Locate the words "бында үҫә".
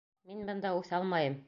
0.49-1.01